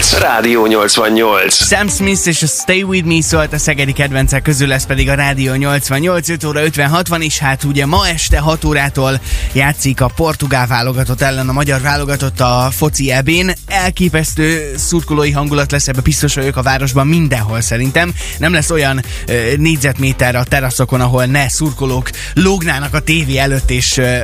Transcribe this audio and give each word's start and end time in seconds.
perc. 0.00 0.18
Rádió 0.20 0.66
88. 0.66 1.66
Sam 1.66 1.88
Smith 1.88 2.26
és 2.26 2.42
a 2.42 2.46
Stay 2.46 2.82
With 2.82 3.06
Me 3.06 3.22
szólt 3.22 3.52
a 3.52 3.58
szegedi 3.58 3.92
kedvencek 3.92 4.42
közül, 4.42 4.68
lesz 4.68 4.84
pedig 4.84 5.08
a 5.08 5.14
Rádió 5.14 5.54
88, 5.54 6.28
5 6.28 6.44
óra 6.44 6.62
56 6.62 7.08
van, 7.08 7.22
és 7.22 7.38
hát 7.38 7.64
ugye 7.64 7.86
ma 7.86 8.08
este 8.08 8.38
6 8.38 8.64
órától 8.64 9.20
játszik 9.52 10.00
a 10.00 10.10
portugál 10.16 10.66
válogatott 10.66 11.20
ellen 11.20 11.48
a 11.48 11.52
magyar 11.52 11.80
válogatott 11.80 12.40
a 12.40 12.68
foci 12.72 13.10
ebén. 13.10 13.52
Elképesztő 13.66 14.74
szurkolói 14.76 15.30
hangulat 15.30 15.70
lesz 15.70 15.88
ebbe 15.88 16.00
biztos 16.00 16.34
vagyok 16.34 16.56
a 16.56 16.62
városban 16.62 17.06
mindenhol 17.06 17.60
szerintem. 17.60 18.12
Nem 18.38 18.52
lesz 18.52 18.70
olyan 18.70 19.04
ö, 19.26 19.32
négyzetméter 19.56 20.34
a 20.34 20.44
teraszokon, 20.44 21.00
ahol 21.00 21.24
ne 21.24 21.48
szurkolók 21.48 22.10
lógnának 22.34 22.94
a 22.94 23.00
tévé 23.00 23.36
előtt 23.36 23.70
és 23.70 23.96
ö, 23.96 24.18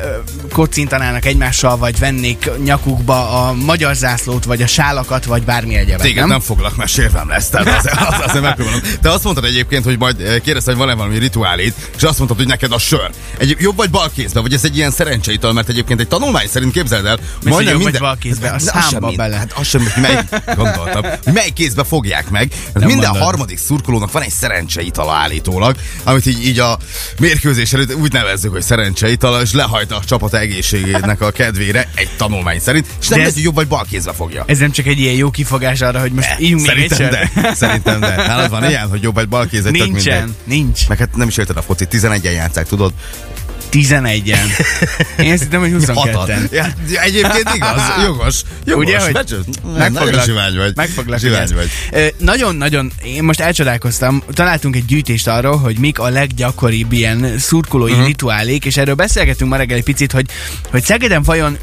kocintanának 0.52 1.24
egymással, 1.24 1.76
vagy 1.76 1.98
vennék 1.98 2.50
nyakukba 2.64 3.46
a 3.46 3.52
magyar 3.52 3.94
zászlót, 3.94 4.44
vagy 4.44 4.62
a 4.62 4.66
sálakat, 4.66 5.24
vagy 5.24 5.44
bármi 5.66 5.74
egyebet. 5.74 6.02
Téged 6.02 6.18
nem? 6.18 6.28
nem 6.28 6.40
foglak, 6.40 6.76
mert 6.76 6.90
sérvem 6.90 7.28
lesz. 7.28 7.48
Tehát 7.48 7.66
az, 7.78 7.90
az, 8.08 8.20
azért 8.24 8.42
megpróbálom. 8.42 8.80
Te 9.02 9.10
azt 9.10 9.24
mondtad 9.24 9.44
egyébként, 9.44 9.84
hogy 9.84 9.98
majd 9.98 10.20
eh, 10.20 10.38
kérdezted, 10.38 10.74
hogy 10.74 10.84
van-e 10.84 10.94
valami 10.94 11.18
rituálét, 11.18 11.74
és 11.96 12.02
azt 12.02 12.16
mondtad, 12.18 12.38
hogy 12.38 12.46
neked 12.46 12.72
a 12.72 12.78
sör. 12.78 13.10
Egy 13.38 13.56
jobb 13.58 13.76
vagy 13.76 13.90
bal 13.90 14.10
kézbe, 14.14 14.40
vagy 14.40 14.52
ez 14.52 14.64
egy 14.64 14.76
ilyen 14.76 14.90
szerencseital, 14.90 15.52
mert 15.52 15.68
egyébként 15.68 16.00
egy 16.00 16.08
tanulmány 16.08 16.46
szerint 16.48 16.72
képzeld 16.72 17.06
el, 17.06 17.18
hogy 17.44 17.66
jobb 17.66 17.82
vagy 17.82 17.98
bal 17.98 18.16
kézbe? 18.20 18.48
A 18.48 18.54
az 18.54 18.62
számba 18.62 19.10
bele. 19.10 19.36
Hát 19.36 19.52
az 19.52 19.66
sem, 19.66 19.80
hogy 19.80 20.02
mely, 20.02 20.24
gondoltam, 20.56 21.02
hogy 21.24 21.32
mely 21.32 21.50
kézbe 21.50 21.84
fogják 21.84 22.30
meg. 22.30 22.52
Mert 22.72 22.86
minden 22.86 23.08
mondod. 23.08 23.22
harmadik 23.22 23.58
szurkolónak 23.58 24.12
van 24.12 24.22
egy 24.22 24.30
szerencseital 24.30 25.10
állítólag, 25.10 25.76
amit 26.04 26.26
így, 26.26 26.46
így 26.46 26.58
a 26.58 26.78
mérkőzés 27.18 27.72
előtt 27.72 27.94
úgy 27.94 28.12
nevezzük, 28.12 28.52
hogy 28.52 28.62
szerencseital, 28.62 29.42
és 29.42 29.52
lehajt 29.52 29.92
a 29.92 30.00
csapat 30.06 30.34
egészségének 30.34 31.20
a 31.20 31.30
kedvére 31.30 31.90
egy 31.94 32.08
tanulmány 32.16 32.60
szerint, 32.60 32.86
és 33.00 33.08
nem 33.08 33.18
De 33.18 33.24
ez- 33.24 33.42
jobb 33.42 33.54
vagy 33.54 33.68
bal 33.68 33.86
kézbe 33.90 34.12
fogja. 34.12 34.44
Ez 34.46 34.58
nem 34.58 34.70
csak 34.70 34.86
egy 34.86 34.98
ilyen 34.98 35.14
jó 35.14 35.30
kifogás 35.58 35.80
arra, 35.80 36.00
hogy 36.00 36.12
most 36.12 36.34
ígyunk 36.38 36.74
még 36.74 36.92
Szerintem 36.92 37.28
de. 37.32 37.54
Szerintem 37.54 38.00
de. 38.00 38.16
Nálad 38.16 38.50
van 38.50 38.68
ilyen, 38.68 38.88
hogy 38.88 39.02
jobb 39.02 39.14
vagy 39.14 39.28
bal 39.28 39.46
kéz, 39.46 39.64
Nincsen, 39.64 39.90
mindegy. 39.90 40.34
nincs. 40.44 40.88
Meg 40.88 40.98
hát 40.98 41.16
nem 41.16 41.28
is 41.28 41.36
érted 41.36 41.56
a 41.56 41.62
foci, 41.62 41.86
11-en 41.90 42.32
játszák, 42.32 42.66
tudod? 42.66 42.92
11-en. 43.72 44.48
Én 45.18 45.32
azt 45.32 45.42
hittem, 45.42 45.60
hogy 45.60 45.72
22-en. 45.78 46.50
Ja, 46.50 46.66
egyébként 47.00 47.50
igaz, 47.54 47.82
jogos. 48.02 48.42
jogos. 48.66 48.84
Ugye, 48.84 49.00
hogy 49.00 49.44
megfoglak. 49.78 50.24
Zsivány 50.24 50.56
vagy. 50.56 50.72
Megfoglak, 50.76 51.18
Zsivány 51.18 51.48
vagy. 51.54 52.14
Nagyon-nagyon, 52.18 52.92
én 53.04 53.22
most 53.22 53.40
elcsodálkoztam, 53.40 54.22
találtunk 54.32 54.76
egy 54.76 54.84
gyűjtést 54.84 55.28
arról, 55.28 55.56
hogy 55.56 55.78
mik 55.78 55.98
a 55.98 56.08
leggyakoribb 56.08 56.92
ilyen 56.92 57.38
szurkolói 57.38 57.90
uh-huh. 57.90 58.06
rituálék, 58.06 58.64
és 58.64 58.76
erről 58.76 58.94
beszélgetünk 58.94 59.50
ma 59.50 59.56
reggel 59.56 59.76
egy 59.76 59.84
picit, 59.84 60.12
hogy, 60.12 60.26
hogy 60.70 60.84
Szegeden 60.84 61.22
vajon 61.22 61.58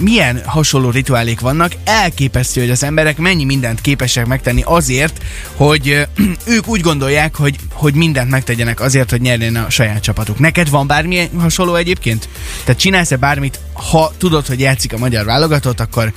milyen 0.00 0.42
hasonló 0.44 0.90
rituálék 0.90 1.40
vannak. 1.40 1.72
Elképesztő, 1.84 2.60
hogy 2.60 2.70
az 2.70 2.82
emberek 2.82 3.18
mennyi 3.18 3.44
mindent 3.44 3.80
képesek 3.80 4.26
megtenni 4.26 4.62
azért, 4.64 5.22
hogy 5.54 6.06
ők 6.54 6.68
úgy 6.68 6.80
gondolják, 6.80 7.36
hogy, 7.36 7.56
hogy 7.72 7.94
mindent 7.94 8.30
megtegyenek 8.30 8.80
azért, 8.80 9.10
hogy 9.10 9.20
nyerjen 9.20 9.56
a 9.56 9.70
saját 9.70 10.02
csapatuk. 10.02 10.38
Neked 10.38 10.70
van 10.70 10.86
bármilyen 10.86 11.28
hasonló 11.38 11.74
egyébként? 11.74 12.28
Tehát 12.64 12.80
csinálsz-e 12.80 13.16
bármit, 13.16 13.60
ha 13.90 14.12
tudod, 14.18 14.46
hogy 14.46 14.60
játszik 14.60 14.92
a 14.92 14.98
magyar 14.98 15.24
válogatott, 15.24 15.80
akkor 15.80 16.12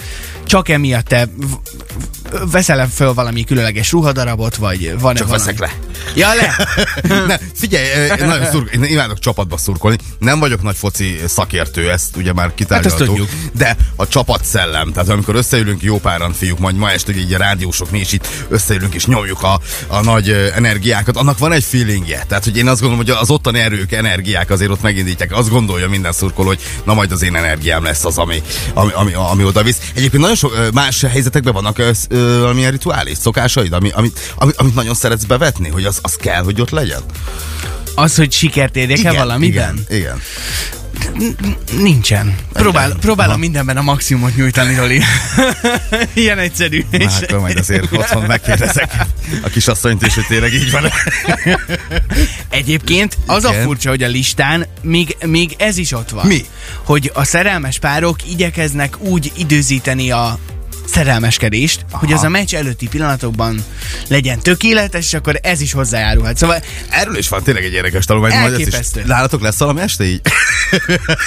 csak 0.45 0.69
emiatt 0.69 1.05
te 1.05 1.27
veszel 2.51 2.87
föl 2.87 3.13
valami 3.13 3.43
különleges 3.43 3.91
ruhadarabot, 3.91 4.55
vagy 4.55 4.99
van-e 4.99 5.17
Csak 5.17 5.27
valami? 5.27 5.45
veszek 5.45 5.59
le. 5.59 5.71
Ja, 6.15 6.29
le! 6.33 6.67
ne, 7.27 7.37
figyelj, 7.55 7.85
én 8.19 8.25
nagyon 8.25 8.45
szurk, 8.45 8.73
én 8.73 8.83
imádok 8.83 9.19
csapatba 9.19 9.57
szurkolni. 9.57 9.97
Nem 10.19 10.39
vagyok 10.39 10.61
nagy 10.61 10.75
foci 10.75 11.19
szakértő, 11.27 11.91
ezt 11.91 12.15
ugye 12.15 12.33
már 12.33 12.53
kitárgyaltuk. 12.53 13.17
Hát 13.17 13.51
de 13.53 13.77
a 13.95 14.07
csapat 14.07 14.45
szellem, 14.45 14.91
tehát 14.91 15.09
amikor 15.09 15.35
összeülünk 15.35 15.81
jó 15.81 15.99
páran 15.99 16.33
fiúk, 16.33 16.59
majd 16.59 16.75
ma 16.75 16.91
este 16.91 17.11
ugye 17.11 17.21
így 17.21 17.33
a 17.33 17.37
rádiósok 17.37 17.91
mi 17.91 17.99
is 17.99 18.11
itt 18.11 18.27
összeülünk 18.49 18.93
és 18.93 19.05
nyomjuk 19.05 19.43
a, 19.43 19.59
a 19.87 20.01
nagy 20.01 20.51
energiákat, 20.55 21.17
annak 21.17 21.37
van 21.37 21.51
egy 21.51 21.63
feelingje. 21.63 22.23
Tehát, 22.27 22.43
hogy 22.43 22.57
én 22.57 22.67
azt 22.67 22.81
gondolom, 22.81 23.05
hogy 23.05 23.15
az 23.21 23.29
ottani 23.29 23.59
erők, 23.59 23.91
energiák 23.91 24.49
azért 24.49 24.71
ott 24.71 24.81
megindítják. 24.81 25.31
Azt 25.31 25.49
gondolja 25.49 25.89
minden 25.89 26.11
szurkoló, 26.11 26.47
hogy 26.47 26.61
na 26.83 26.93
majd 26.93 27.11
az 27.11 27.21
én 27.21 27.35
energiám 27.53 27.83
lesz 27.83 28.05
az, 28.05 28.17
ami, 28.17 28.41
ami, 28.73 28.91
ami, 28.91 29.13
ami 29.13 29.43
oda 29.43 29.63
visz. 29.63 29.77
Egyébként 29.95 30.21
nagyon 30.21 30.35
sok 30.35 30.71
más 30.73 31.01
helyzetekben 31.01 31.53
vannak 31.53 31.81
valamilyen 32.09 32.71
rituális 32.71 33.17
szokásaid, 33.17 33.73
ami, 33.73 33.89
amit, 33.89 34.19
amit, 34.35 34.55
amit 34.55 34.75
nagyon 34.75 34.93
szeretsz 34.93 35.23
bevetni, 35.23 35.69
hogy 35.69 35.85
az, 35.85 35.99
az 36.01 36.15
kell, 36.15 36.43
hogy 36.43 36.61
ott 36.61 36.69
legyen. 36.69 37.01
Az, 37.95 38.15
hogy 38.15 38.31
sikert 38.31 38.75
érjek 38.75 39.03
el 39.03 39.13
valamiben? 39.13 39.85
Igen, 39.89 39.99
igen. 39.99 40.21
Nincsen. 41.77 42.35
Próbál, 42.53 42.93
próbálom 43.01 43.39
mindenben 43.39 43.77
a 43.77 43.81
maximumot 43.81 44.35
nyújtani, 44.35 44.75
Roli. 44.75 45.01
Ilyen 46.13 46.39
egyszerű. 46.39 46.85
Na, 46.91 46.97
És 46.97 47.11
akkor 47.21 47.39
majd 47.39 47.57
azért 47.57 47.91
otthon 47.91 48.23
megkérdezek 48.23 48.95
a 49.43 49.49
kisasszonyt 49.49 50.05
is, 50.05 50.13
hogy 50.13 50.25
tényleg 50.27 50.53
így 50.53 50.71
van. 50.71 50.83
Egyébként 52.49 53.17
az 53.25 53.43
a 53.45 53.49
Igen. 53.49 53.63
furcsa, 53.63 53.89
hogy 53.89 54.03
a 54.03 54.07
listán 54.07 54.65
még, 54.81 55.15
még 55.25 55.55
ez 55.57 55.77
is 55.77 55.91
ott 55.91 56.09
van. 56.09 56.25
Mi? 56.27 56.45
Hogy 56.83 57.11
a 57.13 57.23
szerelmes 57.23 57.79
párok 57.79 58.29
igyekeznek 58.29 58.99
úgy 59.01 59.31
időzíteni 59.37 60.11
a 60.11 60.39
szerelmeskedést, 60.85 61.85
Aha. 61.91 61.97
hogy 62.05 62.13
az 62.13 62.23
a 62.23 62.29
meccs 62.29 62.53
előtti 62.55 62.87
pillanatokban 62.87 63.63
legyen 64.07 64.39
tökéletes, 64.39 65.05
és 65.05 65.13
akkor 65.13 65.39
ez 65.43 65.61
is 65.61 65.71
hozzájárulhat. 65.71 66.37
Szóval 66.37 66.63
Erről 66.89 67.17
is 67.17 67.29
van 67.29 67.43
tényleg 67.43 67.63
egy 67.63 67.73
érdekes 67.73 68.05
tanulmány. 68.05 68.31
majd 68.39 68.51
ezt 68.51 68.59
is- 68.59 68.65
Elképesztő. 68.65 69.03
Nálatok 69.05 69.41
lesz 69.41 69.57
valami 69.59 69.81
este 69.81 70.03
így? 70.03 70.21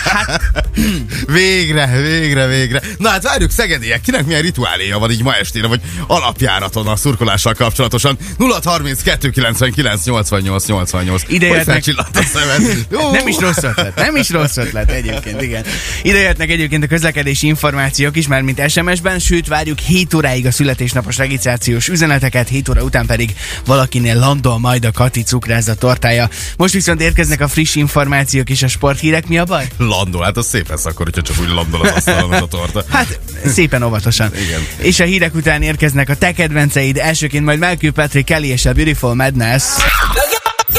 Hát 0.05 0.43
Végre, 1.27 2.01
végre, 2.03 2.47
végre. 2.47 2.83
Na 2.99 3.09
hát 3.09 3.23
várjuk, 3.23 3.51
szegediek, 3.51 4.01
kinek 4.01 4.27
milyen 4.27 4.43
rituáléja 4.43 4.99
van 4.99 5.11
így 5.11 5.23
ma 5.23 5.35
estére, 5.35 5.67
vagy 5.67 5.81
alapjáraton 6.07 6.87
a 6.87 6.97
szurkolással 6.97 7.55
kapcsolatosan. 7.55 8.19
0632 8.39 9.31
99 9.31 10.05
88 10.05 10.67
88. 10.67 11.23
Ide 11.29 11.47
jöhetnek- 11.47 11.85
a 11.97 12.23
szemed. 12.33 12.87
Nem 13.13 13.29
is 13.29 13.37
rossz 13.39 13.63
ötlet, 13.63 13.95
nem 13.95 14.17
is 14.17 14.31
rossz 14.31 14.57
ötlet 14.57 14.91
egyébként, 14.91 15.43
igen. 15.43 15.65
Ide 16.03 16.19
jöhetnek 16.19 16.51
egyébként 16.51 16.85
a 16.85 16.87
közlekedési 16.87 17.47
információk 17.47 18.17
is, 18.17 18.27
már 18.27 18.43
mint 18.43 18.71
SMS-ben, 18.71 19.19
sőt 19.19 19.47
várjuk 19.49 19.79
7 19.79 20.15
óráig 20.15 20.47
a 20.47 20.51
születésnapos 20.51 21.17
regisztrációs 21.17 21.89
üzeneteket, 21.89 22.49
7 22.49 22.69
óra 22.69 22.83
után 22.83 23.07
pedig 23.07 23.35
valakinél 23.67 24.19
landol 24.19 24.59
majd 24.59 24.85
a 24.85 24.93
Kati 24.93 25.23
cukrászda 25.23 25.75
tortája. 25.75 26.29
Most 26.57 26.73
viszont 26.75 27.01
érkeznek 27.01 27.41
a 27.41 27.49
friss 27.49 27.75
információk 27.75 28.51
és 28.51 28.63
a 28.63 28.69
sporthírek, 28.69 29.29
mi 29.37 29.43
a 29.43 29.45
baj? 29.45 29.67
Landol, 29.77 30.23
hát 30.23 30.37
az 30.37 30.47
szép 30.47 30.69
lesz 30.69 30.85
akkor, 30.85 31.05
hogyha 31.05 31.23
csak 31.23 31.37
úgy 31.41 31.49
landol 31.49 31.81
az 31.81 31.91
asztalon 31.91 32.33
az 32.33 32.43
a 32.43 32.47
torta. 32.47 32.85
Hát 32.97 33.21
szépen 33.45 33.83
óvatosan. 33.83 34.31
Igen. 34.35 34.61
És 34.77 35.01
a 35.01 35.05
hírek 35.05 35.35
után 35.35 35.63
érkeznek 35.63 36.09
a 36.09 36.15
te 36.17 36.33
kedvenceid, 36.33 36.97
elsőként 36.99 37.45
majd 37.45 37.59
Melkül 37.59 37.93
Patrick 37.93 38.27
Kelly 38.27 38.49
és 38.49 38.67
a 38.67 38.73
Beautiful 38.73 39.15
Madness. 39.15 39.63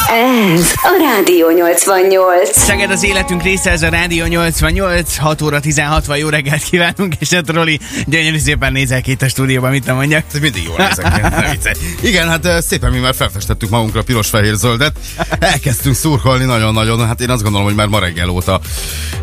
Ez 0.09 0.73
a 0.75 1.15
Rádió 1.15 1.49
88. 1.49 2.57
Szeged 2.57 2.91
az 2.91 3.03
életünk 3.03 3.43
része, 3.43 3.71
ez 3.71 3.81
a 3.81 3.89
Rádió 3.89 4.25
88, 4.25 5.17
6 5.17 5.41
óra 5.41 5.59
16 5.59 6.05
van, 6.05 6.17
jó 6.17 6.29
reggelt 6.29 6.63
kívánunk, 6.63 7.15
és 7.19 7.29
hát 7.29 7.49
Roli, 7.49 7.79
gyönyörű 8.05 8.37
szépen 8.37 8.71
nézel 8.71 9.01
ki 9.01 9.11
itt 9.11 9.21
a 9.21 9.27
stúdióban, 9.27 9.71
mit 9.71 9.85
nem 9.85 9.95
mondjak. 9.95 10.23
Ez 10.33 10.39
mindig 10.39 10.63
jól 10.63 10.77
nézek. 10.77 11.77
Igen, 12.01 12.29
hát 12.29 12.61
szépen 12.61 12.91
mi 12.91 12.99
már 12.99 13.15
felfestettük 13.15 13.69
magunkra 13.69 14.03
piros-fehér-zöldet. 14.03 14.99
Elkezdtünk 15.39 15.95
szurkolni 15.95 16.45
nagyon-nagyon. 16.45 17.07
Hát 17.07 17.21
én 17.21 17.29
azt 17.29 17.43
gondolom, 17.43 17.67
hogy 17.67 17.75
már 17.75 17.87
ma 17.87 17.99
reggel 17.99 18.29
óta 18.29 18.59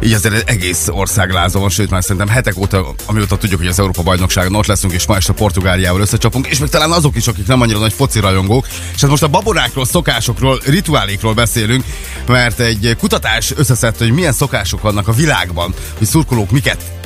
így 0.03 0.13
azért 0.13 0.51
egész 0.51 0.89
ország 0.89 1.31
lázon 1.31 1.61
van, 1.61 1.71
sőt 1.71 1.91
már 1.91 2.03
szerintem 2.03 2.29
hetek 2.29 2.59
óta, 2.59 2.95
amióta 3.07 3.37
tudjuk, 3.37 3.61
hogy 3.61 3.69
az 3.69 3.79
Európa 3.79 4.03
bajnokságon 4.03 4.55
ott 4.55 4.67
leszünk, 4.67 4.93
és 4.93 5.07
ma 5.07 5.17
este 5.17 5.33
Portugáliával 5.33 6.01
összecsapunk, 6.01 6.47
és 6.47 6.59
még 6.59 6.69
talán 6.69 6.91
azok 6.91 7.17
is, 7.17 7.27
akik 7.27 7.47
nem 7.47 7.61
annyira 7.61 7.79
nagy 7.79 7.93
foci 7.93 8.21
rajongók. 8.21 8.67
És 8.95 9.01
hát 9.01 9.11
most 9.11 9.23
a 9.23 9.29
babonákról, 9.29 9.85
szokásokról, 9.85 10.61
rituálékról 10.75 11.35
beszélünk, 11.35 11.85
mert 12.27 12.61
egy 12.61 12.97
kutatás 12.99 13.53
összeszedte, 13.57 14.05
hogy 14.05 14.15
milyen 14.15 14.33
szokások 14.33 14.83
vannak 14.83 15.09
a 15.09 15.13
világban, 15.13 15.75
hogy 15.99 16.07
szurkolók 16.07 16.51
miket 16.51 17.04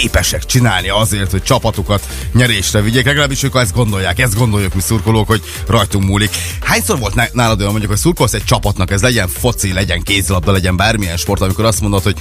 képesek 0.00 0.44
csinálni 0.44 0.88
azért, 0.88 1.30
hogy 1.30 1.42
csapatukat 1.42 2.06
nyerésre 2.32 2.80
vigyék. 2.80 3.04
Legalábbis 3.04 3.42
ők 3.42 3.54
ezt 3.54 3.74
gondolják, 3.74 4.18
ezt 4.18 4.34
gondoljuk 4.34 4.74
mi 4.74 4.80
szurkolók, 4.80 5.26
hogy 5.26 5.42
rajtunk 5.66 6.04
múlik. 6.04 6.30
Hányszor 6.60 6.98
volt 6.98 7.14
ná- 7.14 7.32
nálad 7.32 7.58
olyan 7.58 7.70
mondjuk, 7.70 7.90
hogy 7.90 8.00
szurkolsz 8.00 8.32
egy 8.32 8.44
csapatnak, 8.44 8.90
ez 8.90 9.02
legyen 9.02 9.28
foci, 9.28 9.72
legyen 9.72 10.02
kézilabda, 10.02 10.52
legyen 10.52 10.76
bármilyen 10.76 11.16
sport, 11.16 11.40
amikor 11.40 11.64
azt 11.64 11.80
mondod, 11.80 12.02
hogy 12.02 12.16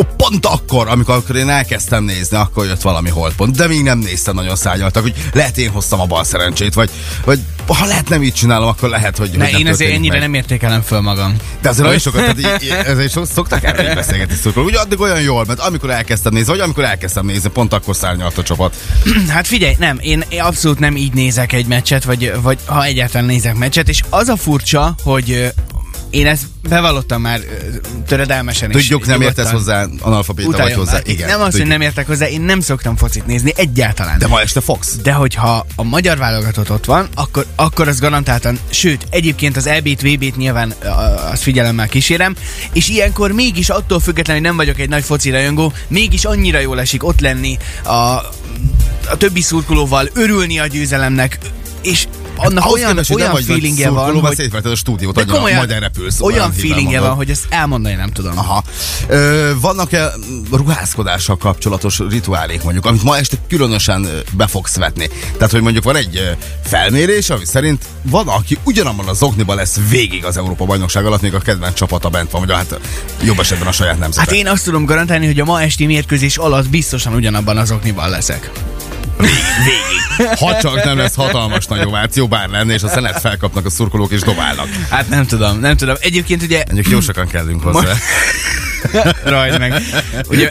ó, 0.00 0.02
pont 0.16 0.46
akkor, 0.46 0.88
amikor, 0.88 1.14
amikor 1.14 1.36
én 1.36 1.48
elkezdtem 1.48 2.04
nézni, 2.04 2.36
akkor 2.36 2.66
jött 2.66 2.82
valami 2.82 3.10
holdpont, 3.10 3.56
de 3.56 3.66
még 3.66 3.82
nem 3.82 3.98
néztem, 3.98 4.34
nagyon 4.34 4.56
szárnyaltak, 4.56 5.02
hogy 5.02 5.14
lehet 5.32 5.58
én 5.58 5.70
hoztam 5.70 6.00
a 6.00 6.06
bal 6.06 6.24
szerencsét, 6.24 6.74
vagy, 6.74 6.90
vagy 7.24 7.40
ha 7.66 7.86
lehet 7.86 8.08
nem 8.08 8.22
így 8.22 8.34
csinálom, 8.34 8.68
akkor 8.68 8.88
lehet, 8.88 9.16
hogy, 9.18 9.30
Ne, 9.36 9.50
hogy 9.50 9.60
én 9.60 9.66
azért 9.66 9.92
ennyire 9.92 10.12
meg. 10.12 10.20
nem 10.20 10.34
értékelem 10.34 10.82
föl 10.82 11.00
magam. 11.00 11.36
De 11.62 11.68
azért 11.68 11.84
nagyon 11.84 12.00
sokat, 12.00 12.20
tehát 12.20 12.62
így, 12.62 12.68
ezért 12.86 13.26
szoktak 13.26 13.64
erről 13.64 13.94
beszélgetni 13.94 14.34
szurkolók. 14.34 14.68
Ugye 14.68 14.78
addig 14.78 15.00
olyan 15.00 15.20
jól, 15.20 15.44
mert 15.46 15.60
amikor 15.60 15.90
elkezdtem 15.90 16.32
nézni, 16.32 16.50
vagy 16.52 16.60
amikor 16.60 16.84
elkezdtem 16.84 17.13
nézni, 17.22 17.50
pont 17.50 17.72
akkor 17.72 17.96
szárnyalt 17.96 18.38
a 18.38 18.42
csapat. 18.42 18.76
Hát 19.28 19.46
figyelj, 19.46 19.74
nem, 19.78 19.98
én 20.00 20.24
abszolút 20.38 20.78
nem 20.78 20.96
így 20.96 21.12
nézek 21.12 21.52
egy 21.52 21.66
meccset, 21.66 22.04
vagy, 22.04 22.32
vagy 22.42 22.58
ha 22.66 22.84
egyáltalán 22.84 23.26
nézek 23.26 23.54
meccset, 23.54 23.88
és 23.88 24.02
az 24.10 24.28
a 24.28 24.36
furcsa, 24.36 24.94
hogy 25.02 25.52
Én 26.14 26.26
ezt 26.26 26.42
bevallottam 26.68 27.20
már 27.20 27.40
töredelmesen 28.06 28.70
is. 28.70 28.76
Tudjuk, 28.76 29.06
nem 29.06 29.20
értesz 29.20 29.50
hozzá, 29.50 29.86
analfabéta 30.00 30.50
vagy 30.50 30.72
hozzá. 30.72 30.92
már. 30.92 31.02
Igen, 31.04 31.28
nem 31.28 31.38
az, 31.38 31.42
hogy 31.42 31.50
tudjuk. 31.50 31.68
nem 31.68 31.80
értek 31.80 32.06
hozzá, 32.06 32.28
én 32.28 32.40
nem 32.40 32.60
szoktam 32.60 32.96
focit 32.96 33.26
nézni 33.26 33.52
egyáltalán. 33.56 34.18
De 34.18 34.26
ma 34.26 34.40
este 34.40 34.60
fogsz. 34.60 34.96
De 35.02 35.12
hogyha 35.12 35.66
a 35.76 35.82
magyar 35.82 36.18
válogatott 36.18 36.70
ott 36.70 36.84
van, 36.84 37.08
akkor, 37.14 37.46
akkor 37.54 37.88
az 37.88 38.00
garantáltan, 38.00 38.58
sőt, 38.70 39.06
egyébként 39.10 39.56
az 39.56 39.66
EB-t, 39.66 40.02
VB-t 40.02 40.36
nyilván 40.36 40.74
azt 41.30 41.42
figyelemmel 41.42 41.88
kísérem, 41.88 42.34
és 42.72 42.88
ilyenkor 42.88 43.32
mégis 43.32 43.68
attól 43.68 44.00
függetlenül, 44.00 44.42
hogy 44.42 44.50
nem 44.50 44.56
vagyok 44.56 44.78
egy 44.78 44.88
nagy 44.88 45.04
foci 45.04 45.30
rajongó, 45.30 45.72
mégis 45.88 46.24
annyira 46.24 46.58
jól 46.58 46.80
esik 46.80 47.04
ott 47.04 47.20
lenni 47.20 47.58
a, 47.82 47.92
a 47.92 49.16
többi 49.18 49.40
szurkolóval, 49.40 50.08
örülni 50.12 50.58
a 50.58 50.66
győzelemnek, 50.66 51.38
és 51.82 52.06
annak 52.36 52.64
Ahhoz 52.64 52.78
olyan, 52.78 52.90
képest, 52.90 53.08
nem 53.08 53.18
olyan 53.18 53.32
nagy 53.32 53.44
feelingje 53.44 53.90
van, 53.90 54.20
hogy 54.20 54.36
szétverted 54.36 54.72
a 54.72 54.76
stúdiót, 54.76 55.16
annyira 55.16 55.32
komolyan, 55.32 55.56
majd 55.56 55.78
repülsz. 55.78 56.20
olyan 56.20 56.52
feelingje 56.52 57.00
van, 57.00 57.14
hogy 57.14 57.30
ezt 57.30 57.46
elmondani 57.48 57.94
nem 57.94 58.10
tudom. 58.10 58.38
Aha. 58.38 58.62
Ö, 59.08 59.50
vannak-e 59.60 60.12
ruházkodással 60.52 61.36
kapcsolatos 61.36 61.98
rituálék 61.98 62.62
mondjuk, 62.62 62.84
amit 62.84 63.02
ma 63.02 63.16
este 63.16 63.36
különösen 63.48 64.08
be 64.32 64.46
fogsz 64.46 64.76
vetni? 64.76 65.08
Tehát, 65.36 65.50
hogy 65.50 65.62
mondjuk 65.62 65.84
van 65.84 65.96
egy 65.96 66.36
felmérés, 66.64 67.30
ami 67.30 67.44
szerint 67.44 67.84
van, 68.02 68.28
aki 68.28 68.58
ugyanabban 68.64 69.08
az 69.08 69.22
okniban 69.22 69.56
lesz 69.56 69.78
végig 69.88 70.24
az 70.24 70.36
Európa 70.36 70.64
bajnokság 70.64 71.06
alatt, 71.06 71.20
még 71.20 71.34
a 71.34 71.38
kedvenc 71.38 71.74
csapata 71.74 72.08
bent 72.08 72.30
van, 72.30 72.46
vagy 72.46 72.56
hát 72.56 72.80
jobb 73.22 73.38
esetben 73.38 73.68
a 73.68 73.72
saját 73.72 73.98
nemzete. 73.98 74.20
Hát 74.20 74.32
én 74.32 74.48
azt 74.48 74.64
tudom 74.64 74.84
garantálni, 74.84 75.26
hogy 75.26 75.40
a 75.40 75.44
ma 75.44 75.62
esti 75.62 75.86
mérkőzés 75.86 76.36
alatt 76.36 76.68
biztosan 76.68 77.14
ugyanabban 77.14 77.56
az 77.56 77.70
okniban 77.70 78.10
leszek. 78.10 78.50
Végig. 79.18 80.38
Ha 80.38 80.58
csak 80.60 80.84
nem 80.84 80.98
lesz 80.98 81.14
hatalmas 81.14 81.66
nagy 81.66 81.84
ováció, 81.84 82.28
bár 82.28 82.48
lenne, 82.48 82.74
és 82.74 82.82
a 82.82 82.88
szenet 82.88 83.20
felkapnak 83.20 83.66
a 83.66 83.70
szurkolók 83.70 84.12
és 84.12 84.20
dobálnak. 84.20 84.68
Hát 84.90 85.08
nem 85.08 85.26
tudom, 85.26 85.60
nem 85.60 85.76
tudom. 85.76 85.94
Egyébként 86.00 86.42
ugye 86.42 86.62
Mondjuk 86.66 86.88
jó 86.92 87.00
sokan 87.00 87.26
kellünk 87.26 87.62
hozzá. 87.62 87.94
Rajt 89.24 89.58
meg. 89.58 89.82
Ugye 90.28 90.50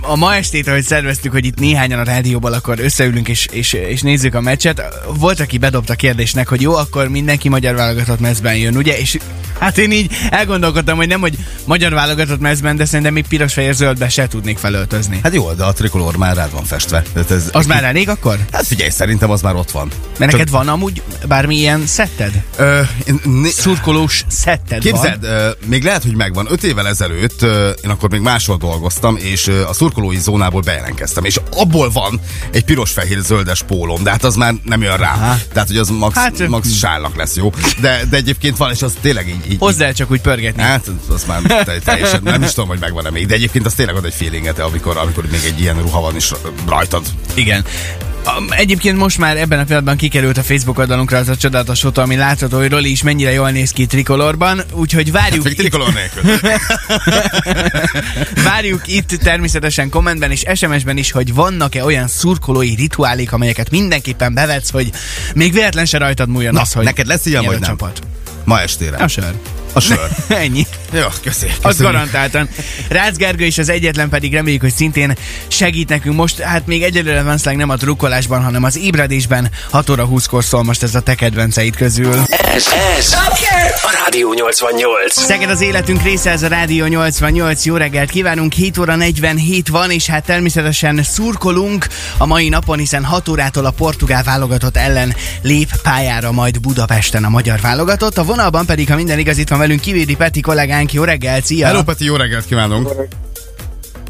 a 0.00 0.16
ma 0.16 0.34
estét, 0.34 0.68
ahogy 0.68 0.82
szerveztük, 0.82 1.32
hogy 1.32 1.44
itt 1.44 1.58
néhányan 1.58 1.98
a 1.98 2.04
rádióban, 2.04 2.52
akkor 2.52 2.78
összeülünk 2.78 3.28
és, 3.28 3.46
és, 3.50 3.72
és 3.72 4.00
nézzük 4.00 4.34
a 4.34 4.40
meccset. 4.40 4.82
Volt, 5.06 5.40
aki 5.40 5.58
bedobta 5.58 5.94
kérdésnek, 5.94 6.48
hogy 6.48 6.60
jó, 6.60 6.74
akkor 6.74 7.08
mindenki 7.08 7.48
magyar 7.48 7.74
válogatott 7.74 8.20
mezben 8.20 8.56
jön, 8.56 8.76
ugye? 8.76 8.98
És 8.98 9.18
hát 9.60 9.78
én 9.78 9.90
így 9.90 10.12
elgondolkodtam, 10.30 10.96
hogy 10.96 11.08
nem, 11.08 11.20
hogy 11.20 11.38
magyar 11.64 11.92
válogatott 11.92 12.40
mezben, 12.40 12.76
de 12.76 12.84
szerintem 12.84 13.12
még 13.12 13.26
piros-fehér-zöldbe 13.28 14.08
se 14.08 14.26
tudnék 14.28 14.58
felöltözni. 14.58 15.20
Hát 15.22 15.34
jó, 15.34 15.52
de 15.52 15.64
a 15.64 15.72
trikolór 15.72 16.16
már 16.16 16.36
rád 16.36 16.52
van 16.52 16.64
festve. 16.64 17.02
Tehát 17.12 17.30
ez, 17.30 17.48
Az 17.52 17.66
már 17.66 17.84
elég 17.84 18.08
akkor? 18.08 18.38
Hát 18.52 18.66
figyelj, 18.66 18.90
szerintem 18.90 19.30
az 19.30 19.42
már 19.42 19.54
ott 19.54 19.70
van. 19.70 19.90
Mert 20.18 20.32
neked 20.32 20.50
van 20.50 20.68
amúgy 20.68 21.02
bármilyen 21.28 21.86
szetted? 21.86 22.42
Ö, 22.56 22.80
né- 23.24 23.52
Szurkolós 23.52 24.24
szetted 24.28 24.80
Képzeld, 24.80 25.24
ö, 25.24 25.50
még 25.66 25.84
lehet, 25.84 26.02
hogy 26.02 26.14
megvan. 26.16 26.46
Öt 26.50 26.62
évvel 26.64 26.88
ezelőtt 26.88 27.42
ö, 27.42 27.70
én 27.84 27.90
akkor 27.90 28.10
még 28.10 28.20
máshol 28.20 28.56
dolgoztam, 28.56 29.16
és 29.16 29.46
ö, 29.46 29.64
a 29.66 29.72
szurkolói 29.72 30.18
zónából 30.18 30.60
bejelentkeztem, 30.60 31.24
és 31.24 31.40
abból 31.56 31.90
van 31.90 32.20
egy 32.52 32.64
piros-fehér-zöldes 32.64 33.62
pólom, 33.62 34.02
de 34.02 34.10
hát 34.10 34.24
az 34.24 34.34
már 34.36 34.54
nem 34.64 34.82
jön 34.82 34.96
rá. 34.96 35.12
Aha. 35.12 35.36
Tehát, 35.52 35.68
hogy 35.68 35.76
az 35.78 35.88
max, 35.88 36.14
Hát, 36.14 36.48
max 36.48 36.72
sálnak 36.72 37.16
lesz 37.16 37.36
jó. 37.36 37.52
De, 37.80 38.04
de 38.10 38.16
egyébként 38.16 38.56
van, 38.56 38.70
és 38.70 38.82
az 38.82 38.92
tényleg 39.00 39.28
így... 39.28 39.49
így 39.50 39.58
Hozzá 39.58 39.92
csak 39.92 40.10
úgy 40.10 40.20
pörgetni. 40.20 40.62
Hát, 40.62 40.90
az 41.08 41.24
már 41.24 41.42
te- 41.42 41.78
teljesen, 41.84 42.20
nem 42.22 42.42
is 42.42 42.52
tudom, 42.52 42.68
hogy 42.68 42.78
megvan-e 42.80 43.10
még, 43.10 43.26
de 43.26 43.34
egyébként 43.34 43.66
az 43.66 43.74
tényleg 43.74 43.96
ad 43.96 44.04
egy 44.04 44.14
feelinget, 44.14 44.58
amikor, 44.58 44.96
amikor 44.96 45.24
még 45.30 45.40
egy 45.46 45.60
ilyen 45.60 45.80
ruha 45.82 46.00
van 46.00 46.16
is 46.16 46.32
rajtad. 46.66 47.02
Igen. 47.34 47.64
Egyébként 48.50 48.96
most 48.96 49.18
már 49.18 49.36
ebben 49.36 49.58
a 49.58 49.64
pillanatban 49.64 49.96
kikerült 49.96 50.38
a 50.38 50.42
Facebook 50.42 50.78
oldalunkra 50.78 51.18
az 51.18 51.28
a 51.28 51.36
csodálatos 51.36 51.80
fotó, 51.80 52.02
ami 52.02 52.16
látható, 52.16 52.58
hogy 52.58 52.70
Roli 52.70 52.90
is 52.90 53.02
mennyire 53.02 53.32
jól 53.32 53.50
néz 53.50 53.70
ki 53.70 53.86
trikolorban, 53.86 54.62
úgyhogy 54.72 55.12
várjuk, 55.12 55.50
itt, 55.50 55.56
trikolor 55.56 55.92
nélkül. 55.92 56.50
várjuk 58.50 58.86
itt 58.86 59.08
természetesen 59.08 59.88
kommentben 59.88 60.30
és 60.30 60.42
SMS-ben 60.54 60.96
is, 60.96 61.10
hogy 61.10 61.34
vannak-e 61.34 61.84
olyan 61.84 62.08
szurkolói 62.08 62.74
rituálék, 62.74 63.32
amelyeket 63.32 63.70
mindenképpen 63.70 64.34
bevetsz, 64.34 64.70
hogy 64.70 64.90
még 65.34 65.52
véletlen 65.52 65.84
se 65.84 65.98
rajtad 65.98 66.28
múljon 66.28 66.52
Na, 66.52 66.60
az, 66.60 66.72
hogy 66.72 66.84
neked 66.84 67.06
lesz 67.06 67.26
ilyen, 67.26 67.44
vagy 67.44 67.60
nem? 67.60 67.68
csapat. 67.68 68.00
Ma 68.44 68.62
estére. 68.62 68.96
A 68.96 69.08
sör. 69.08 69.34
A 69.72 69.80
sör. 69.80 70.08
Ennyi. 70.28 70.66
Jó, 70.92 71.06
köszi. 71.22 71.46
Az 71.62 71.80
garantáltan. 71.80 72.48
Rácz 72.88 73.16
Gergő 73.16 73.44
is 73.44 73.58
az 73.58 73.68
egyetlen 73.68 74.08
pedig 74.08 74.32
reméljük, 74.32 74.60
hogy 74.60 74.74
szintén 74.74 75.16
segít 75.48 75.88
nekünk. 75.88 76.16
Most 76.16 76.38
hát 76.38 76.66
még 76.66 76.82
egyelőre 76.82 77.22
van 77.22 77.38
szlág 77.38 77.56
nem 77.56 77.68
a 77.68 77.76
drukkolásban, 77.76 78.42
hanem 78.42 78.64
az 78.64 78.78
ébredésben. 78.78 79.50
6 79.70 79.90
óra 79.90 80.08
20-kor 80.10 80.44
szól 80.44 80.62
most 80.62 80.82
ez 80.82 80.94
a 80.94 81.00
te 81.00 81.14
kedvenceid 81.14 81.76
közül. 81.76 82.22
Ez, 82.28 82.66
ez 82.98 83.12
a 83.82 84.02
Rádió 84.04 84.32
88. 84.32 85.20
Szeged 85.20 85.50
az 85.50 85.60
életünk 85.60 86.02
része, 86.02 86.30
ez 86.30 86.42
a 86.42 86.48
Rádió 86.48 86.86
88. 86.86 87.64
Jó 87.64 87.76
reggelt 87.76 88.10
kívánunk, 88.10 88.52
7 88.52 88.78
óra 88.78 88.96
47 88.96 89.68
van, 89.68 89.90
és 89.90 90.06
hát 90.06 90.24
természetesen 90.24 91.02
szurkolunk 91.02 91.86
a 92.16 92.26
mai 92.26 92.48
napon, 92.48 92.78
hiszen 92.78 93.04
6 93.04 93.28
órától 93.28 93.64
a 93.64 93.70
portugál 93.70 94.22
válogatott 94.22 94.76
ellen 94.76 95.14
lép 95.42 95.68
pályára 95.82 96.32
majd 96.32 96.60
Budapesten 96.60 97.24
a 97.24 97.28
magyar 97.28 97.60
válogatott. 97.60 98.18
A 98.18 98.24
vonalban 98.24 98.66
pedig, 98.66 98.88
ha 98.88 98.96
minden 98.96 99.18
igaz, 99.18 99.38
itt 99.38 99.48
van 99.48 99.58
velünk 99.60 99.80
Kivédi 99.80 100.16
Peti 100.16 100.40
kollégánk. 100.40 100.92
Jó 100.92 101.04
reggelt, 101.04 101.44
szia! 101.44 101.66
Hello, 101.66 101.82
Peti, 101.82 102.04
jó 102.04 102.16
reggelt 102.16 102.46
kívánunk. 102.46 102.90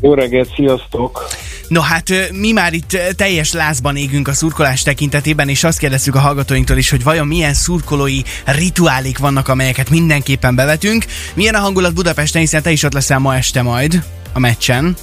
Jó 0.00 0.14
reggelt, 0.14 0.54
sziasztok! 0.54 1.26
No 1.68 1.80
hát 1.80 2.08
mi 2.32 2.52
már 2.52 2.72
itt 2.72 2.96
teljes 3.16 3.52
lázban 3.52 3.96
égünk 3.96 4.28
a 4.28 4.32
szurkolás 4.32 4.82
tekintetében, 4.82 5.48
és 5.48 5.64
azt 5.64 5.78
kérdezzük 5.78 6.14
a 6.14 6.18
hallgatóinktól 6.18 6.76
is, 6.76 6.90
hogy 6.90 7.02
vajon 7.02 7.26
milyen 7.26 7.54
szurkolói 7.54 8.20
rituálék 8.44 9.18
vannak, 9.18 9.48
amelyeket 9.48 9.90
mindenképpen 9.90 10.54
bevetünk. 10.54 11.04
Milyen 11.34 11.54
a 11.54 11.58
hangulat 11.58 11.94
Budapesten, 11.94 12.40
hiszen 12.40 12.62
te 12.62 12.70
is 12.70 12.82
ott 12.82 12.92
leszel 12.92 13.18
ma 13.18 13.36
este 13.36 13.62
majd 13.62 14.04
a 14.32 14.38
meccsen. 14.38 14.96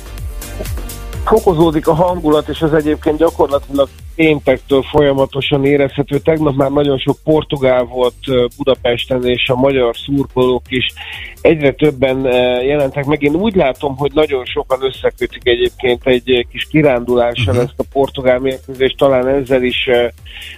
Fokozódik 1.25 1.87
a 1.87 1.93
hangulat, 1.93 2.49
és 2.49 2.59
ez 2.59 2.71
egyébként 2.71 3.17
gyakorlatilag 3.17 3.89
péntektől 4.17 4.81
folyamatosan 4.81 5.65
érezhető. 5.65 6.19
Tegnap 6.19 6.55
már 6.55 6.71
nagyon 6.71 6.97
sok 6.97 7.17
portugál 7.23 7.83
volt 7.83 8.15
Budapesten, 8.57 9.25
és 9.25 9.49
a 9.49 9.55
magyar 9.55 9.95
szurkolók 9.95 10.63
is 10.69 10.85
egyre 11.47 11.71
többen 11.71 12.25
ö, 12.25 12.61
jelentek 12.61 13.05
meg. 13.05 13.21
Én 13.21 13.35
úgy 13.35 13.55
látom, 13.55 13.97
hogy 13.97 14.11
nagyon 14.13 14.45
sokan 14.45 14.83
összekötik 14.83 15.47
egyébként 15.47 16.05
egy 16.05 16.31
ö, 16.31 16.39
kis 16.51 16.67
kirándulással 16.71 17.53
uh-huh. 17.53 17.63
ezt 17.63 17.79
a 17.79 17.83
portugál 17.91 18.39
mérkőzést, 18.39 18.97
talán 18.97 19.27
ezzel 19.27 19.63
is 19.63 19.87
ö, 19.87 20.07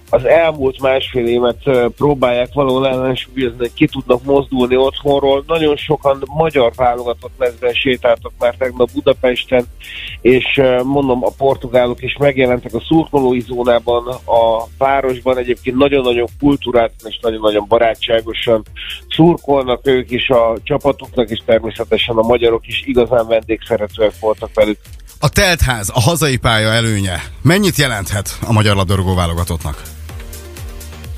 az 0.10 0.26
elmúlt 0.26 0.82
másfél 0.82 1.28
évet 1.28 1.92
próbálják 1.96 2.54
valahol 2.54 2.88
ellensúlyozni, 2.88 3.58
hogy 3.58 3.74
ki 3.74 3.88
tudnak 3.88 4.24
mozdulni 4.24 4.76
otthonról. 4.76 5.44
Nagyon 5.48 5.76
sokan 5.76 6.24
magyar 6.26 6.72
válogatott 6.76 7.32
mezben 7.38 7.74
sétáltak 7.74 8.32
már 8.40 8.56
tegnap 8.58 8.90
Budapesten, 8.94 9.66
és 10.22 10.62
mondom, 10.84 11.24
a 11.24 11.32
portugálok 11.38 12.02
is 12.02 12.18
megjelentek 12.18 12.74
a 12.74 12.82
szurkolói 12.88 13.40
zónában, 13.40 14.08
a 14.08 14.64
városban 14.78 15.38
egyébként 15.38 15.78
nagyon-nagyon 15.78 16.28
kultúráltan 16.40 17.10
és 17.10 17.20
nagyon-nagyon 17.22 17.66
barátságosan 17.68 18.64
szurkolnak 19.10 19.88
ők 19.88 20.12
is 20.12 20.30
a 20.30 20.58
csapatuknak, 20.80 21.30
és 21.30 21.40
természetesen 21.46 22.16
a 22.16 22.22
magyarok 22.22 22.68
is 22.68 22.84
igazán 22.86 23.28
vendégszeretőek 23.28 24.14
voltak 24.20 24.50
velük. 24.54 24.78
A 25.20 25.30
teltház, 25.30 25.92
a 25.94 26.02
hazai 26.02 26.38
pálya 26.38 26.70
előnye 26.70 27.24
mennyit 27.42 27.76
jelenthet 27.76 28.38
a 28.48 28.52
magyar 28.52 28.76
labdarúgó 28.76 29.16
válogatottnak? 29.16 29.82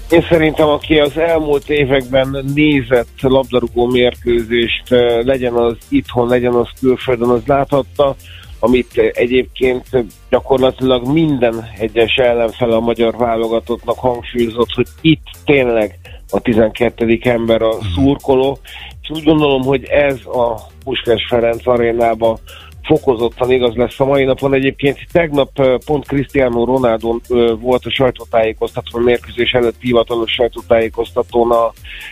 Én 0.10 0.26
szerintem, 0.30 0.68
aki 0.68 1.00
az 1.00 1.18
elmúlt 1.18 1.70
években 1.70 2.46
nézett 2.56 3.22
labdarúgó 3.22 3.86
mérkőzést, 3.86 4.92
eh, 4.92 5.24
legyen 5.24 5.54
az 5.54 5.78
itthon, 5.90 6.28
legyen 6.28 6.54
az 6.54 6.68
külföldön, 6.80 7.30
az 7.30 7.42
láthatta, 7.46 8.16
amit 8.60 8.98
egyébként 8.98 9.86
gyakorlatilag 10.30 11.08
minden 11.08 11.70
egyes 11.78 12.16
ellenfele 12.16 12.76
a 12.76 12.80
magyar 12.80 13.18
válogatottnak 13.18 14.00
hangsúlyozott, 14.00 14.72
hogy 14.74 14.88
itt 15.02 15.28
tényleg 15.46 16.00
a 16.32 16.40
12. 16.40 17.20
ember 17.22 17.62
a 17.62 17.78
szurkoló, 17.96 18.60
és 19.01 19.01
úgy 19.12 19.24
gondolom, 19.24 19.62
hogy 19.62 19.84
ez 19.84 20.26
a 20.26 20.62
Puskás 20.84 21.26
Ferenc 21.30 21.68
arénába 21.68 22.40
fokozottan 22.84 23.52
igaz 23.52 23.76
lesz 23.76 24.00
a 24.00 24.06
mai 24.06 24.24
napon. 24.24 24.54
Egyébként 24.54 24.98
tegnap 25.12 25.50
pont 25.86 26.08
Cristiano 26.08 26.66
Ronaldo 26.66 27.20
volt 27.60 27.86
a 27.86 27.92
sajtótájékoztatón, 27.92 29.02
a 29.02 29.04
mérkőzés 29.04 29.52
előtt 29.52 29.82
hivatalos 29.82 30.32
sajtótájékoztatón 30.32 31.52
a, 31.52 31.66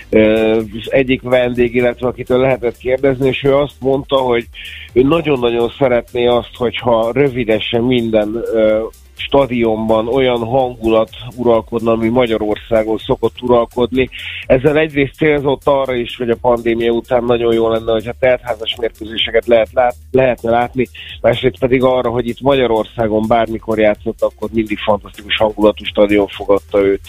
az 0.10 0.92
egyik 0.92 1.22
vendég, 1.22 1.76
illetve 1.76 2.08
akitől 2.08 2.40
lehetett 2.40 2.78
kérdezni, 2.78 3.28
és 3.28 3.44
ő 3.44 3.56
azt 3.56 3.76
mondta, 3.80 4.16
hogy 4.16 4.46
ő 4.94 5.02
nagyon-nagyon 5.02 5.74
szeretné 5.78 6.28
azt, 6.28 6.56
hogyha 6.56 7.12
rövidesen 7.14 7.82
minden 7.82 8.44
stadionban 9.20 10.08
olyan 10.08 10.46
hangulat 10.46 11.10
uralkodna, 11.36 11.92
ami 11.92 12.10
Magyarországon 12.10 12.98
szokott 12.98 13.42
uralkodni. 13.42 14.10
Ezzel 14.46 14.78
egyrészt 14.78 15.16
célzott 15.16 15.62
arra 15.64 15.96
is, 15.96 16.16
hogy 16.18 16.30
a 16.30 16.38
pandémia 16.42 16.92
után 16.92 17.24
nagyon 17.24 17.54
jó 17.54 17.70
lenne, 17.70 17.92
hogyha 17.92 18.14
teltházas 18.20 18.76
mérkőzéseket 18.80 19.48
lehet 19.48 19.70
lát, 19.74 19.96
lehetne 20.12 20.50
látni, 20.50 20.88
másrészt 21.22 21.60
pedig 21.60 21.84
arra, 21.84 22.10
hogy 22.10 22.28
itt 22.28 22.42
Magyarországon 22.42 23.28
bármikor 23.28 23.80
játszott, 23.80 24.22
akkor 24.22 24.50
mindig 24.52 24.78
fantasztikus 24.78 25.38
hangulatú 25.38 25.84
stadion 25.84 26.28
fogadta 26.28 26.80
őt. 26.80 27.02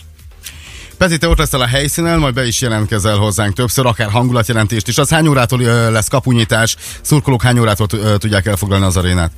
Peti, 0.99 1.19
te 1.19 1.29
ott 1.29 1.39
leszel 1.39 1.61
a 1.61 1.67
helyszínen, 1.67 2.19
majd 2.19 2.35
be 2.35 2.47
is 2.47 2.61
jelentkezel 2.61 3.17
hozzánk 3.17 3.55
többször, 3.55 3.87
akár 3.87 4.11
hangulatjelentést 4.11 4.89
is. 4.89 4.99
Az 4.99 5.11
hány 5.11 5.27
órától 5.27 5.61
lesz 5.91 6.09
kapunyítás, 6.09 6.77
szurkolók 7.03 7.43
hány 7.43 7.59
órától 7.59 7.87
tudják 8.19 8.47
elfoglalni 8.47 8.85
az 8.85 8.97
arénát? 8.97 9.33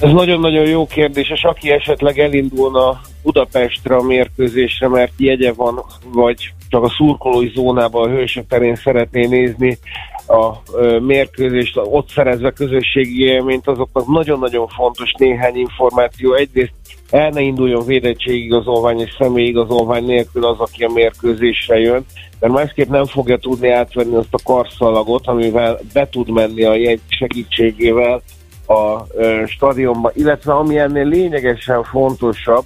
Ez 0.00 0.10
nagyon-nagyon 0.10 0.66
jó 0.66 0.86
kérdés, 0.86 1.30
és 1.30 1.42
aki 1.42 1.70
esetleg 1.70 2.18
elindulna 2.18 3.00
Budapestre 3.22 3.96
a 3.96 4.02
mérkőzésre, 4.02 4.88
mert 4.88 5.12
jegye 5.16 5.52
van, 5.52 5.84
vagy 6.12 6.52
csak 6.68 6.82
a 6.82 6.88
szurkolói 6.88 7.50
zónában 7.54 8.08
a 8.08 8.12
hősök 8.12 8.46
terén 8.46 8.74
szeretné 8.74 9.26
nézni 9.26 9.78
a 10.26 10.52
mérkőzést, 11.00 11.76
ott 11.76 12.08
szerezve 12.08 12.50
közösségi 12.50 13.24
élményt, 13.24 13.66
azoknak 13.66 14.06
nagyon-nagyon 14.06 14.68
fontos 14.68 15.12
néhány 15.18 15.56
információ. 15.56 16.34
Egyrészt 16.34 16.72
el 17.10 17.30
ne 17.30 17.40
induljon 17.40 17.86
védettségigazolvány 17.86 19.00
és 19.00 19.14
személyigazolvány 19.18 20.04
nélkül 20.04 20.44
az, 20.44 20.58
aki 20.58 20.84
a 20.84 20.90
mérkőzésre 20.94 21.78
jön, 21.78 22.04
mert 22.40 22.52
másképp 22.52 22.88
nem 22.88 23.06
fogja 23.06 23.36
tudni 23.36 23.68
átvenni 23.68 24.14
azt 24.14 24.34
a 24.34 24.38
karszalagot, 24.44 25.26
amivel 25.26 25.78
be 25.92 26.08
tud 26.08 26.30
menni 26.30 26.64
a 26.64 26.74
jegy 26.74 27.00
segítségével 27.08 28.22
a 28.68 29.06
stadionba, 29.46 30.10
illetve 30.14 30.52
ami 30.52 30.78
ennél 30.78 31.06
lényegesen 31.06 31.82
fontosabb, 31.82 32.64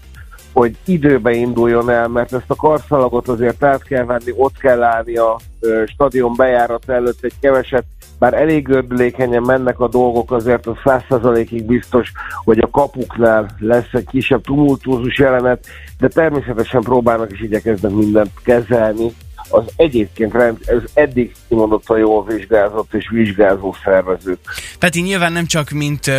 hogy 0.52 0.76
időbe 0.84 1.32
induljon 1.32 1.90
el, 1.90 2.08
mert 2.08 2.32
ezt 2.32 2.50
a 2.50 2.54
karszalagot 2.54 3.28
azért 3.28 3.64
át 3.64 3.82
kell 3.82 4.04
venni, 4.04 4.32
ott 4.36 4.56
kell 4.58 4.82
állni 4.82 5.16
a 5.16 5.36
stadion 5.86 6.34
bejárat 6.36 6.88
előtt 6.88 7.24
egy 7.24 7.34
keveset, 7.40 7.84
bár 8.18 8.34
elég 8.34 8.64
gördülékenyen 8.64 9.42
mennek 9.42 9.80
a 9.80 9.88
dolgok, 9.88 10.32
azért 10.32 10.66
a 10.66 10.78
100%-ig 10.84 11.64
biztos, 11.64 12.12
hogy 12.44 12.58
a 12.58 12.70
kapuknál 12.70 13.46
lesz 13.58 13.92
egy 13.92 14.06
kisebb 14.06 14.42
tumultuózus 14.42 15.18
jelenet, 15.18 15.66
de 15.98 16.08
természetesen 16.08 16.82
próbálnak 16.82 17.32
és 17.32 17.40
igyekeznek 17.40 17.92
mindent 17.92 18.30
kezelni, 18.44 19.12
az 19.48 19.64
egyébként 19.76 20.32
rend, 20.32 20.58
ez 20.64 20.80
eddig 20.94 21.34
kimondottan 21.48 21.98
jól 21.98 22.24
vizsgázott 22.24 22.94
és 22.94 23.08
vizsgázó 23.08 23.74
szervezők. 23.84 24.38
Peti, 24.78 25.00
nyilván 25.00 25.32
nem 25.32 25.46
csak 25.46 25.70
mint 25.70 26.06
uh, 26.06 26.14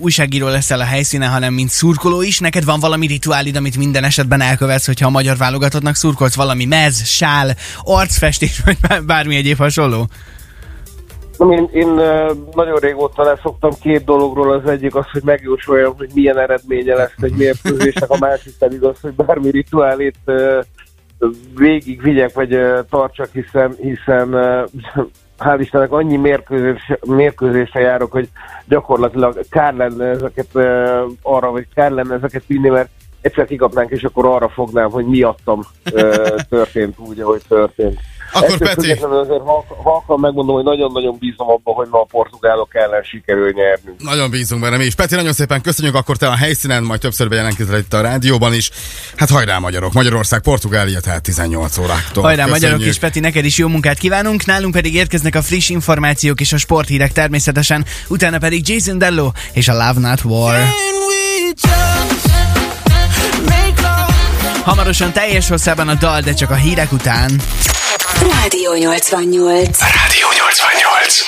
újságíró 0.00 0.46
leszel 0.46 0.80
a 0.80 0.84
helyszínen, 0.84 1.30
hanem 1.30 1.52
mint 1.52 1.68
szurkoló 1.68 2.22
is. 2.22 2.38
Neked 2.38 2.64
van 2.64 2.80
valami 2.80 3.06
rituálid, 3.06 3.56
amit 3.56 3.76
minden 3.76 4.04
esetben 4.04 4.40
elkövetsz, 4.40 4.86
hogyha 4.86 5.06
a 5.06 5.10
magyar 5.10 5.36
válogatottnak 5.36 5.94
szurkolsz? 5.94 6.36
Valami 6.36 6.64
mez, 6.64 7.06
sál, 7.06 7.54
arcfestés, 7.82 8.62
vagy 8.64 8.76
bármi 9.06 9.36
egyéb 9.36 9.56
hasonló? 9.56 10.06
Én, 11.38 11.68
én 11.72 11.88
nagyon 12.54 12.78
régóta 12.80 13.22
leszoktam 13.22 13.70
két 13.80 14.04
dologról, 14.04 14.52
az 14.52 14.70
egyik 14.70 14.94
az, 14.94 15.10
hogy 15.12 15.22
megjósoljam, 15.24 15.94
hogy 15.96 16.10
milyen 16.14 16.38
eredménye 16.38 16.94
lesz 16.94 17.14
egy 17.20 17.34
mérkőzésnek, 17.36 18.10
a 18.10 18.16
másik 18.20 18.52
pedig 18.58 18.82
az, 18.82 18.96
hogy 19.00 19.12
bármi 19.12 19.50
rituálét 19.50 20.18
végig 21.56 22.02
vigyek, 22.02 22.32
vagy 22.32 22.58
tartsak, 22.90 23.28
hiszen, 23.32 23.74
hiszen 23.80 24.28
hál' 25.44 25.60
Istennek 25.60 25.92
annyi 25.92 26.16
mérkőzés, 26.16 26.92
mérkőzésre 27.06 27.80
járok, 27.80 28.12
hogy 28.12 28.28
gyakorlatilag 28.68 29.40
kár 29.50 29.74
lenne 29.74 30.04
ezeket 30.04 30.48
arra, 31.22 31.50
vagy 31.50 31.66
kár 31.74 31.90
lenne 31.90 32.14
ezeket 32.14 32.46
vinni, 32.46 32.68
mert 32.68 32.88
egyszer 33.20 33.46
kikapnánk, 33.46 33.90
és 33.90 34.02
akkor 34.02 34.26
arra 34.26 34.48
fognám, 34.48 34.90
hogy 34.90 35.06
miattam 35.06 35.60
történt 36.48 36.98
úgy, 36.98 37.20
ahogy 37.20 37.42
történt. 37.48 38.00
Akkor 38.34 38.58
Peti... 38.58 38.90
Azért 38.90 39.42
halkan 39.82 40.20
megmondom, 40.20 40.54
hogy 40.54 40.64
nagyon-nagyon 40.64 41.16
bízom 41.18 41.48
abban, 41.48 41.74
hogy 41.74 41.88
ma 41.90 42.00
a 42.00 42.04
portugálok 42.04 42.74
ellen 42.74 43.02
sikerül 43.02 43.52
nyernünk. 43.52 44.02
Nagyon 44.02 44.30
bízunk 44.30 44.60
benne 44.62 44.76
mi 44.76 44.84
is. 44.84 44.94
Peti, 44.94 45.14
nagyon 45.14 45.32
szépen 45.32 45.60
köszönjük, 45.60 45.94
akkor 45.94 46.16
te 46.16 46.28
a 46.28 46.34
helyszínen, 46.34 46.82
majd 46.82 47.00
többször 47.00 47.28
bejelentkezel 47.28 47.78
itt 47.78 47.92
a 47.92 48.00
rádióban 48.00 48.54
is. 48.54 48.70
Hát 49.16 49.30
hajrá 49.30 49.58
magyarok, 49.58 49.92
Magyarország, 49.92 50.40
Portugália, 50.40 51.00
tehát 51.00 51.22
18 51.22 51.78
óráktól. 51.78 52.22
Hajrá 52.22 52.44
köszönjük. 52.44 52.62
magyarok, 52.62 52.86
és 52.92 52.98
Peti, 52.98 53.20
neked 53.20 53.44
is 53.44 53.58
jó 53.58 53.68
munkát 53.68 53.98
kívánunk. 53.98 54.44
Nálunk 54.44 54.74
pedig 54.74 54.94
érkeznek 54.94 55.34
a 55.34 55.42
friss 55.42 55.68
információk 55.68 56.40
és 56.40 56.52
a 56.52 56.56
sporthírek 56.56 57.12
természetesen, 57.12 57.84
utána 58.08 58.38
pedig 58.38 58.68
Jason 58.68 58.98
Dello 58.98 59.30
és 59.52 59.68
a 59.68 59.72
Love 59.72 60.08
Not 60.08 60.24
War. 60.24 60.56
Hamarosan 64.64 65.12
teljes 65.12 65.48
hosszában 65.48 65.88
a 65.88 65.94
dal, 65.94 66.20
de 66.20 66.34
csak 66.34 66.50
a 66.50 66.54
hírek 66.54 66.92
után. 66.92 67.30
Rádió 68.30 68.72
88. 68.72 69.78
Rádió 69.80 70.28
88. 70.28 71.24